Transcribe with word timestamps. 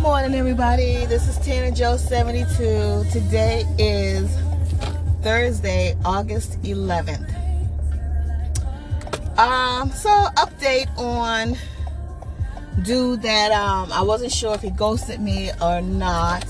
Good 0.00 0.06
morning, 0.06 0.34
everybody. 0.34 1.04
This 1.04 1.28
is 1.28 1.36
Tana 1.44 1.70
Jo 1.70 1.98
72. 1.98 3.04
Today 3.12 3.66
is 3.78 4.34
Thursday, 5.20 5.94
August 6.06 6.58
11th. 6.62 7.28
Um, 9.38 9.90
so 9.90 10.08
update 10.38 10.88
on 10.96 11.54
dude 12.82 13.20
that 13.20 13.52
um 13.52 13.92
I 13.92 14.00
wasn't 14.00 14.32
sure 14.32 14.54
if 14.54 14.62
he 14.62 14.70
ghosted 14.70 15.20
me 15.20 15.50
or 15.60 15.82
not, 15.82 16.46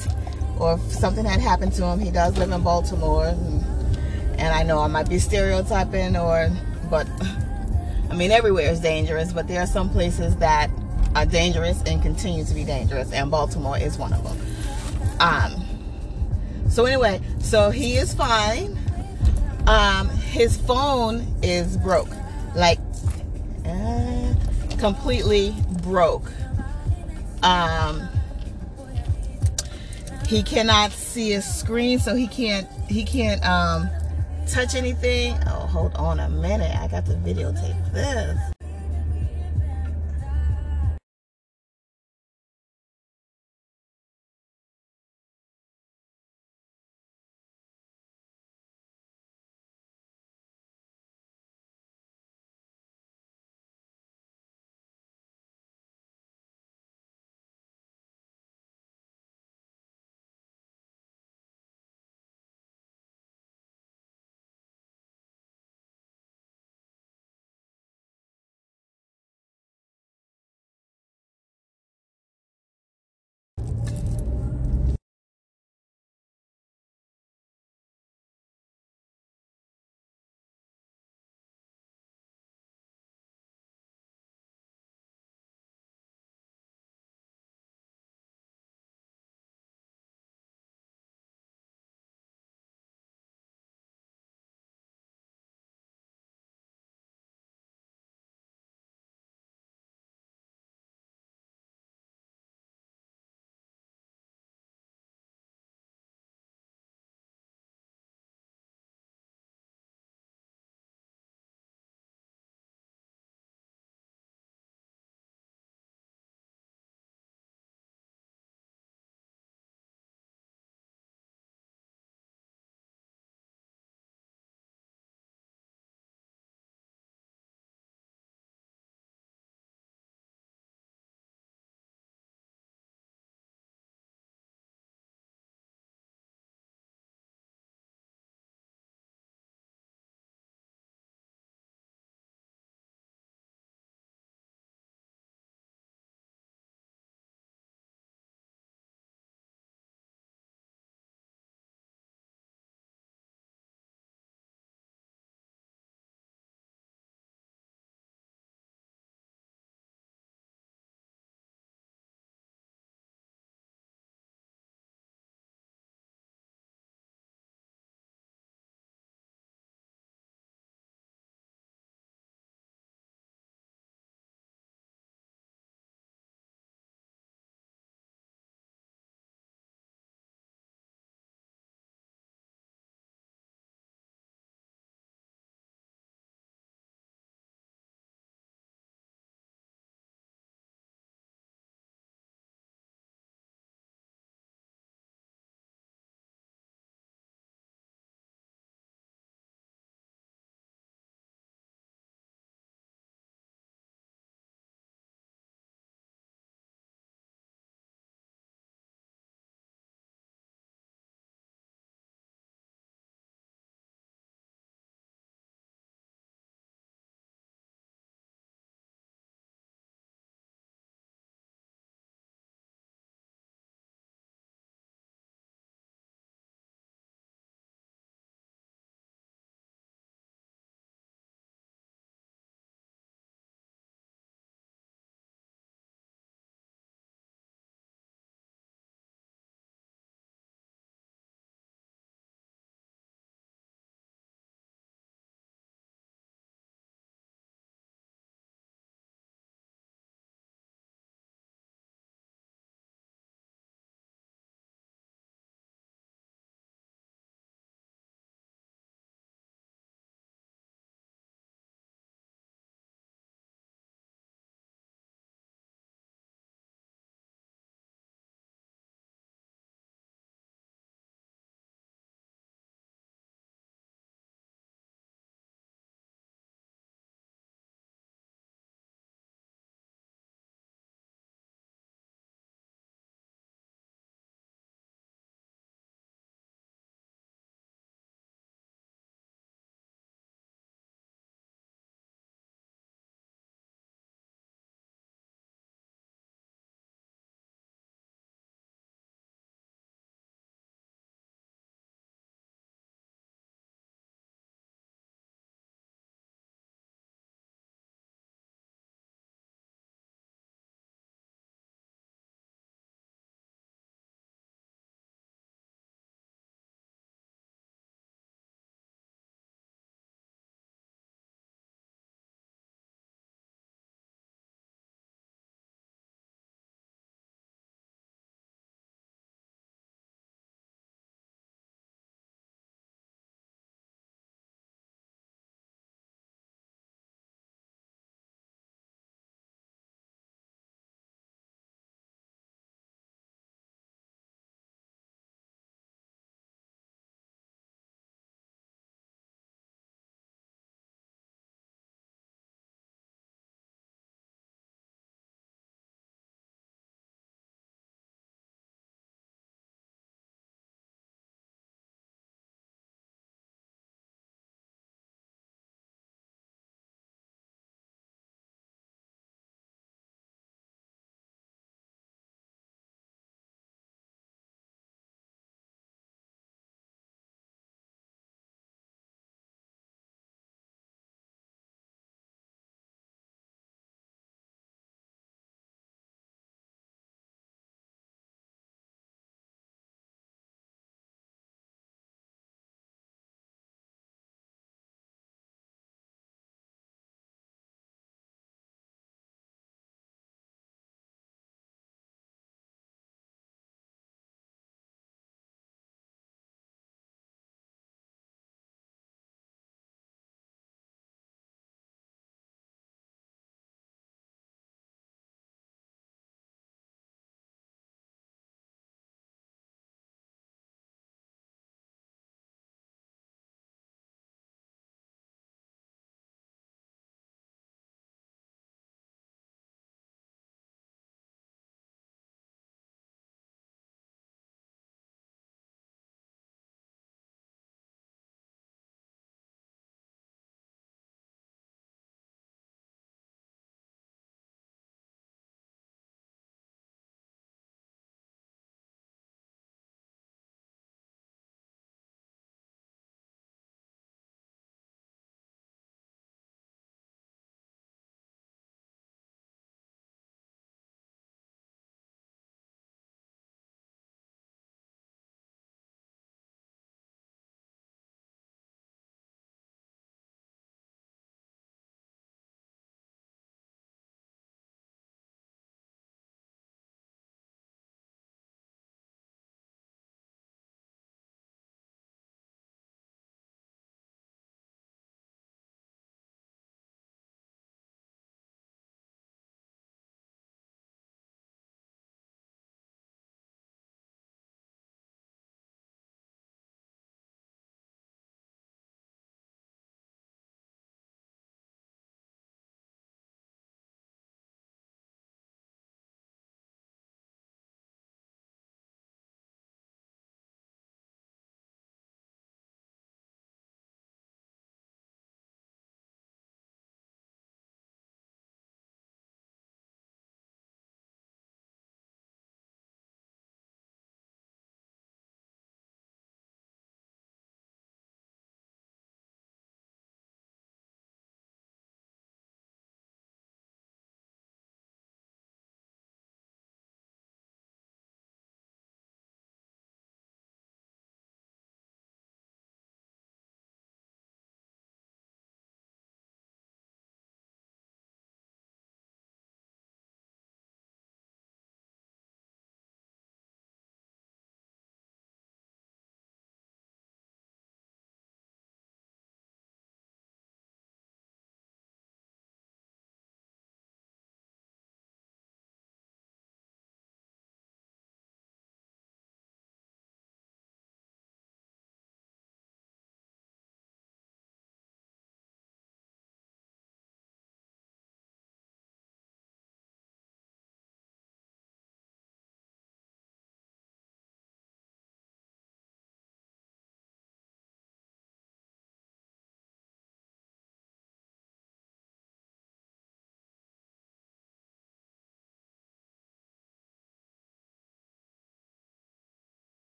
or 0.60 0.74
if 0.74 0.80
something 0.92 1.24
had 1.24 1.40
happened 1.40 1.72
to 1.72 1.84
him. 1.86 1.98
He 1.98 2.12
does 2.12 2.38
live 2.38 2.52
in 2.52 2.62
Baltimore, 2.62 3.26
and, 3.26 3.64
and 4.38 4.54
I 4.54 4.62
know 4.62 4.78
I 4.78 4.86
might 4.86 5.08
be 5.08 5.18
stereotyping, 5.18 6.16
or 6.16 6.52
but 6.88 7.08
I 8.10 8.14
mean 8.14 8.30
everywhere 8.30 8.70
is 8.70 8.78
dangerous, 8.78 9.32
but 9.32 9.48
there 9.48 9.60
are 9.60 9.66
some 9.66 9.90
places 9.90 10.36
that 10.36 10.70
are 11.14 11.26
dangerous 11.26 11.82
and 11.86 12.02
continue 12.02 12.44
to 12.44 12.54
be 12.54 12.64
dangerous, 12.64 13.12
and 13.12 13.30
Baltimore 13.30 13.78
is 13.78 13.98
one 13.98 14.12
of 14.12 14.22
them. 14.24 14.38
Um. 15.20 15.64
So 16.68 16.84
anyway, 16.84 17.20
so 17.40 17.70
he 17.70 17.96
is 17.96 18.14
fine. 18.14 18.78
Um, 19.66 20.08
his 20.08 20.56
phone 20.56 21.26
is 21.42 21.76
broke, 21.76 22.10
like 22.54 22.78
uh, 23.66 24.34
completely 24.78 25.54
broke. 25.82 26.30
Um, 27.42 28.08
he 30.28 30.42
cannot 30.42 30.92
see 30.92 31.30
his 31.30 31.44
screen, 31.44 31.98
so 31.98 32.14
he 32.14 32.28
can't 32.28 32.68
he 32.88 33.04
can't 33.04 33.44
um 33.44 33.90
touch 34.46 34.74
anything. 34.74 35.36
Oh, 35.46 35.66
hold 35.66 35.94
on 35.96 36.20
a 36.20 36.28
minute, 36.28 36.74
I 36.76 36.86
got 36.86 37.04
to 37.06 37.12
videotape 37.12 37.92
this. 37.92 38.38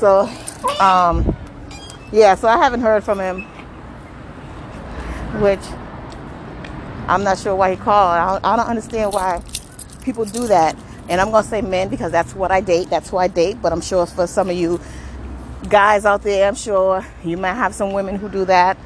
So, 0.00 0.20
um, 0.80 1.36
yeah, 2.10 2.34
so 2.34 2.48
I 2.48 2.56
haven't 2.56 2.80
heard 2.80 3.04
from 3.04 3.18
him, 3.18 3.42
which 5.42 5.60
I'm 7.06 7.22
not 7.22 7.38
sure 7.38 7.54
why 7.54 7.72
he 7.72 7.76
called. 7.76 8.12
I 8.16 8.32
don't, 8.32 8.44
I 8.46 8.56
don't 8.56 8.66
understand 8.66 9.12
why 9.12 9.42
people 10.02 10.24
do 10.24 10.46
that. 10.46 10.74
And 11.10 11.20
I'm 11.20 11.30
going 11.30 11.42
to 11.42 11.48
say 11.50 11.60
men 11.60 11.90
because 11.90 12.10
that's 12.12 12.34
what 12.34 12.50
I 12.50 12.62
date. 12.62 12.88
That's 12.88 13.10
who 13.10 13.18
I 13.18 13.28
date. 13.28 13.60
But 13.60 13.74
I'm 13.74 13.82
sure 13.82 14.06
for 14.06 14.26
some 14.26 14.48
of 14.48 14.56
you 14.56 14.80
guys 15.68 16.06
out 16.06 16.22
there, 16.22 16.48
I'm 16.48 16.54
sure 16.54 17.04
you 17.22 17.36
might 17.36 17.52
have 17.52 17.74
some 17.74 17.92
women 17.92 18.16
who 18.16 18.30
do 18.30 18.46
that. 18.46 18.78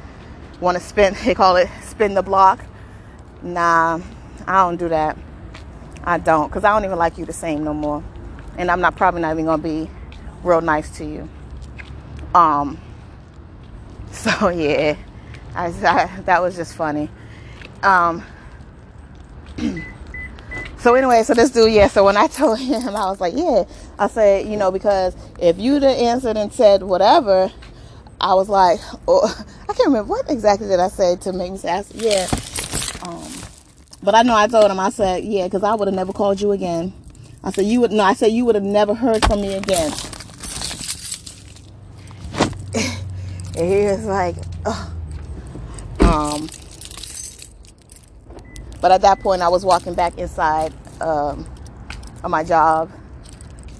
Want 0.59 0.77
to 0.77 0.83
spin, 0.83 1.15
they 1.23 1.33
call 1.33 1.55
it 1.55 1.69
spin 1.83 2.13
the 2.13 2.23
block. 2.23 2.59
Nah, 3.41 4.01
I 4.45 4.63
don't 4.63 4.75
do 4.75 4.89
that. 4.89 5.17
I 6.03 6.17
don't 6.17 6.49
because 6.49 6.65
I 6.65 6.73
don't 6.73 6.83
even 6.83 6.97
like 6.97 7.17
you 7.17 7.23
the 7.23 7.31
same 7.31 7.63
no 7.63 7.73
more. 7.73 8.03
And 8.57 8.69
I'm 8.69 8.81
not 8.81 8.97
probably 8.97 9.21
not 9.21 9.31
even 9.31 9.45
going 9.45 9.61
to 9.61 9.63
be 9.63 9.89
real 10.45 10.61
nice 10.61 10.89
to 10.97 11.05
you. 11.05 11.29
Um, 12.33 12.79
so 14.11 14.49
yeah, 14.49 14.95
I, 15.55 15.67
I, 15.67 16.21
that 16.21 16.41
was 16.41 16.55
just 16.55 16.75
funny. 16.75 17.09
Um, 17.83 18.23
so 20.77 20.95
anyway, 20.95 21.23
so 21.23 21.33
this 21.33 21.49
dude, 21.49 21.71
yeah. 21.73 21.87
So 21.87 22.05
when 22.05 22.17
I 22.17 22.27
told 22.41 22.59
him, 22.59 22.87
I 22.87 23.09
was 23.09 23.19
like, 23.19 23.33
yeah. 23.35 23.63
I 23.97 24.07
said, 24.07 24.47
you 24.47 24.57
know, 24.57 24.71
because 24.71 25.15
if 25.39 25.57
you'd 25.57 25.83
have 25.83 25.97
answered 25.97 26.37
and 26.37 26.51
said 26.51 26.83
whatever, 26.83 27.51
I 28.19 28.33
was 28.33 28.49
like, 28.49 28.79
oh, 29.07 29.45
I 29.63 29.73
can't 29.73 29.87
remember 29.87 30.09
what 30.09 30.29
exactly 30.29 30.67
did 30.67 30.79
I 30.79 30.89
say 30.89 31.15
to 31.17 31.33
make 31.33 31.51
me 31.51 31.57
say, 31.57 31.83
yeah. 31.93 32.27
Um, 33.03 33.31
but 34.03 34.15
I 34.15 34.21
know 34.21 34.35
I 34.35 34.47
told 34.47 34.69
him, 34.69 34.79
I 34.79 34.89
said, 34.89 35.23
yeah, 35.23 35.45
because 35.45 35.63
I 35.63 35.73
would 35.73 35.87
have 35.87 35.95
never 35.95 36.13
called 36.13 36.41
you 36.41 36.51
again. 36.51 36.93
I 37.43 37.51
said, 37.51 37.65
you 37.65 37.81
would, 37.81 37.91
no, 37.91 38.03
I 38.03 38.13
said, 38.13 38.31
you 38.31 38.45
would 38.45 38.55
have 38.55 38.63
never 38.63 38.93
heard 38.93 39.25
from 39.25 39.41
me 39.41 39.53
again. 39.53 39.91
And 43.57 43.71
he 43.71 43.85
was 43.85 44.05
like, 44.05 44.35
oh. 44.65 44.93
um, 46.01 46.49
but 48.81 48.91
at 48.91 49.01
that 49.01 49.19
point, 49.21 49.41
I 49.41 49.47
was 49.47 49.63
walking 49.63 49.93
back 49.93 50.17
inside 50.17 50.73
um, 51.01 51.47
of 52.23 52.31
my 52.31 52.43
job, 52.43 52.91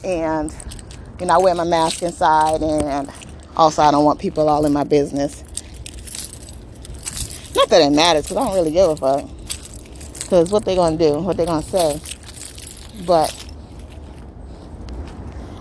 and 0.04 0.54
you 1.20 1.26
know, 1.26 1.36
I 1.36 1.38
wear 1.38 1.56
my 1.56 1.64
mask 1.64 2.04
inside, 2.04 2.62
and 2.62 3.12
also 3.56 3.82
I 3.82 3.92
don't 3.92 4.06
want 4.06 4.20
people 4.20 4.50
all 4.50 4.66
in 4.66 4.74
my 4.74 4.84
business. 4.84 5.44
Not 7.56 7.70
that 7.70 7.82
it 7.82 7.92
matters, 7.92 8.24
because 8.24 8.38
I 8.38 8.46
don't 8.46 8.56
really 8.56 8.72
give 8.72 8.90
a 8.90 8.96
fuck. 8.96 9.30
Because 10.22 10.52
what 10.52 10.66
they 10.66 10.76
gonna 10.76 10.98
do, 10.98 11.20
what 11.20 11.38
they 11.38 11.46
gonna 11.46 11.62
say. 11.62 12.00
But 13.06 13.45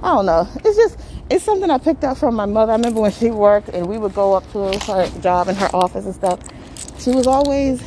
I 0.05 0.09
don't 0.09 0.27
know. 0.27 0.47
It's 0.63 0.77
just 0.77 1.01
it's 1.31 1.43
something 1.43 1.71
I 1.71 1.79
picked 1.79 2.05
up 2.05 2.19
from 2.19 2.35
my 2.35 2.45
mother. 2.45 2.73
I 2.73 2.77
remember 2.77 3.01
when 3.01 3.11
she 3.11 3.31
worked, 3.31 3.71
and 3.71 3.89
we 3.89 3.97
would 3.97 4.15
go 4.15 4.35
up 4.35 4.45
to 4.53 4.79
her 4.79 5.21
job 5.23 5.49
in 5.49 5.55
her 5.55 5.75
office 5.75 6.05
and 6.05 6.15
stuff. 6.15 6.41
She 7.01 7.11
was 7.11 7.27
always 7.27 7.81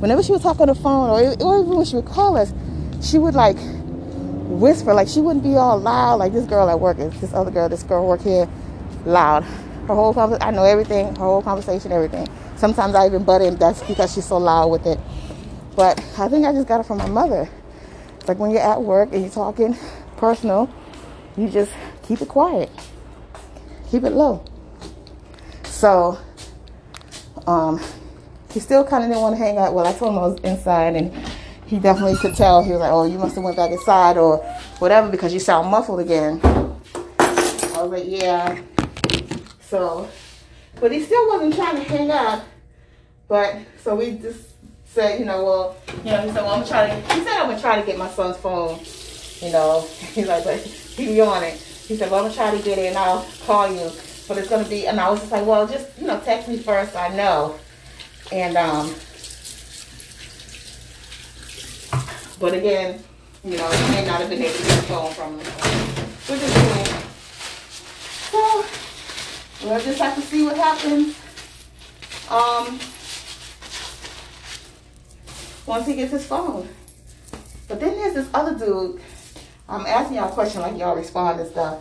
whenever 0.00 0.22
she 0.22 0.32
would 0.32 0.40
talk 0.40 0.58
on 0.60 0.68
the 0.68 0.74
phone 0.74 1.10
or, 1.10 1.20
or 1.44 1.60
even 1.60 1.76
when 1.76 1.84
she 1.84 1.96
would 1.96 2.06
call 2.06 2.38
us, 2.38 2.54
she 3.02 3.18
would 3.18 3.34
like 3.34 3.58
whisper, 4.48 4.94
like 4.94 5.06
she 5.06 5.20
wouldn't 5.20 5.44
be 5.44 5.54
all 5.54 5.78
loud 5.78 6.16
like 6.16 6.32
this 6.32 6.46
girl 6.46 6.70
at 6.70 6.80
work 6.80 6.98
is 6.98 7.20
this 7.20 7.34
other 7.34 7.50
girl, 7.50 7.68
this 7.68 7.82
girl 7.82 8.08
work 8.08 8.22
here, 8.22 8.48
loud. 9.04 9.44
Her 9.86 9.94
whole 9.94 10.14
conversation, 10.14 10.48
I 10.48 10.52
know 10.52 10.64
everything, 10.64 11.14
her 11.16 11.24
whole 11.24 11.42
conversation, 11.42 11.92
everything. 11.92 12.26
Sometimes 12.56 12.94
I 12.94 13.04
even 13.04 13.24
butt 13.24 13.42
in, 13.42 13.56
that's 13.56 13.82
because 13.82 14.14
she's 14.14 14.24
so 14.24 14.38
loud 14.38 14.68
with 14.68 14.86
it. 14.86 14.98
But 15.76 15.98
I 16.18 16.28
think 16.28 16.46
I 16.46 16.52
just 16.52 16.66
got 16.66 16.80
it 16.80 16.84
from 16.84 16.96
my 16.96 17.08
mother. 17.08 17.50
It's 18.16 18.28
like 18.28 18.38
when 18.38 18.50
you're 18.50 18.60
at 18.60 18.80
work 18.80 19.12
and 19.12 19.20
you're 19.20 19.30
talking 19.30 19.76
personal, 20.16 20.70
you 21.36 21.48
just 21.48 21.72
keep 22.02 22.20
it 22.20 22.28
quiet. 22.28 22.70
Keep 23.90 24.04
it 24.04 24.12
low. 24.12 24.44
So, 25.64 26.18
um, 27.46 27.80
he 28.52 28.60
still 28.60 28.84
kind 28.84 29.04
of 29.04 29.10
didn't 29.10 29.22
want 29.22 29.36
to 29.36 29.42
hang 29.42 29.58
out. 29.58 29.74
Well, 29.74 29.86
I 29.86 29.92
told 29.92 30.12
him 30.12 30.18
I 30.18 30.26
was 30.26 30.40
inside, 30.40 30.96
and 30.96 31.12
he 31.66 31.78
definitely 31.78 32.16
could 32.16 32.34
tell. 32.34 32.62
He 32.62 32.72
was 32.72 32.80
like, 32.80 32.92
"Oh, 32.92 33.04
you 33.04 33.18
must 33.18 33.34
have 33.36 33.44
went 33.44 33.56
back 33.56 33.70
inside 33.70 34.16
or 34.16 34.38
whatever 34.78 35.08
because 35.08 35.32
you 35.32 35.40
sound 35.40 35.68
muffled 35.68 36.00
again." 36.00 36.40
I 37.18 37.82
was 37.82 37.90
like, 37.90 38.04
"Yeah." 38.06 38.60
So, 39.62 40.08
but 40.80 40.92
he 40.92 41.02
still 41.02 41.28
wasn't 41.28 41.54
trying 41.54 41.76
to 41.76 41.82
hang 41.82 42.10
up. 42.10 42.44
But 43.28 43.58
so 43.82 43.94
we 43.94 44.12
just 44.18 44.48
said, 44.84 45.20
you 45.20 45.24
know, 45.24 45.44
well, 45.44 45.76
you 46.04 46.10
know, 46.10 46.20
he 46.22 46.32
said, 46.32 46.42
"Well, 46.42 46.54
I'm 46.54 46.66
trying 46.66 46.90
to." 46.90 47.14
He 47.14 47.22
said, 47.22 47.40
"I'm 47.40 47.48
gonna 47.48 47.60
try 47.60 47.80
to 47.80 47.86
get 47.86 47.96
my 47.96 48.10
son's 48.10 48.36
phone." 48.38 48.80
You 49.40 49.52
know, 49.52 49.86
he's 50.14 50.26
like, 50.26 50.44
"But 50.44 50.58
he 50.60 51.06
be 51.06 51.20
on 51.20 51.42
it." 51.42 51.54
He 51.54 51.96
said, 51.96 52.10
"Well, 52.10 52.20
I'm 52.20 52.30
gonna 52.30 52.34
try 52.34 52.56
to 52.56 52.62
get 52.62 52.78
it, 52.78 52.86
and 52.86 52.98
I'll 52.98 53.26
call 53.46 53.72
you." 53.72 53.90
But 54.28 54.38
it's 54.38 54.48
gonna 54.48 54.68
be, 54.68 54.86
and 54.86 55.00
I 55.00 55.10
was 55.10 55.20
just 55.20 55.32
like, 55.32 55.46
"Well, 55.46 55.66
just 55.66 55.86
you 55.98 56.06
know, 56.06 56.20
text 56.20 56.48
me 56.48 56.58
first. 56.58 56.94
I 56.94 57.08
know." 57.08 57.58
And 58.32 58.56
um, 58.56 58.94
but 62.38 62.54
again, 62.54 63.02
you 63.44 63.56
know, 63.56 63.70
you 63.70 63.88
may 63.88 64.06
not 64.06 64.20
have 64.20 64.30
been 64.30 64.42
able 64.42 64.56
to 64.56 64.62
get 64.62 64.78
a 64.78 64.82
phone 64.82 65.12
from 65.12 65.38
him, 65.38 65.46
which 66.28 66.42
is 66.42 66.52
cool. 68.30 68.62
So 69.60 69.68
we'll 69.68 69.80
just 69.80 69.98
have 69.98 70.14
to 70.14 70.22
see 70.22 70.44
what 70.44 70.56
happens. 70.56 71.16
Um, 72.30 72.78
once 75.66 75.86
he 75.86 75.96
gets 75.96 76.12
his 76.12 76.26
phone. 76.26 76.68
But 77.68 77.80
then 77.80 77.96
there's 77.96 78.14
this 78.14 78.28
other 78.34 78.58
dude. 78.58 79.00
I'm 79.70 79.86
asking 79.86 80.16
y'all 80.16 80.28
a 80.28 80.32
question 80.32 80.60
like 80.62 80.76
y'all 80.76 80.96
respond 80.96 81.40
and 81.40 81.50
stuff 81.50 81.78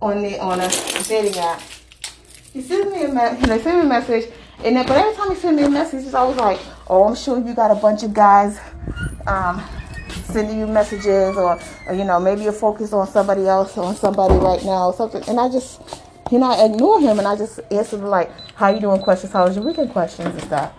on 0.00 0.22
the 0.22 0.38
on 0.38 0.60
a 0.60 0.68
dating 1.08 1.38
app. 1.38 1.60
He 2.52 2.62
sends 2.62 2.92
me 2.92 3.04
a 3.04 3.08
message. 3.08 3.40
He 3.40 3.46
sent 3.46 3.78
me 3.78 3.82
a 3.82 3.84
message 3.84 4.32
and 4.62 4.76
then, 4.76 4.86
but 4.86 4.96
every 4.96 5.14
time 5.14 5.30
he 5.30 5.36
send 5.36 5.56
me 5.56 5.62
a 5.62 5.70
message, 5.70 6.04
he's 6.04 6.14
always 6.14 6.36
like, 6.36 6.60
"Oh, 6.86 7.04
I'm 7.04 7.14
sure 7.14 7.38
you 7.38 7.54
got 7.54 7.70
a 7.70 7.74
bunch 7.74 8.02
of 8.02 8.12
guys 8.12 8.60
um, 9.26 9.62
sending 10.24 10.58
you 10.58 10.66
messages, 10.66 11.36
or, 11.36 11.58
or 11.86 11.94
you 11.94 12.04
know, 12.04 12.20
maybe 12.20 12.42
you're 12.42 12.52
focused 12.52 12.92
on 12.92 13.06
somebody 13.06 13.46
else, 13.46 13.78
on 13.78 13.96
somebody 13.96 14.34
right 14.34 14.62
now, 14.62 14.88
or 14.88 14.92
something." 14.92 15.22
And 15.28 15.40
I 15.40 15.48
just, 15.48 15.80
you 16.30 16.38
know, 16.38 16.50
I 16.50 16.66
ignore 16.66 17.00
him, 17.00 17.18
and 17.18 17.26
I 17.26 17.36
just 17.36 17.60
answer 17.70 17.96
like, 17.96 18.30
"How 18.54 18.68
you 18.68 18.80
doing?" 18.80 19.00
questions, 19.00 19.32
"How 19.32 19.46
was 19.46 19.56
your 19.56 19.64
weekend?" 19.64 19.92
questions 19.92 20.28
and 20.28 20.42
stuff. 20.42 20.72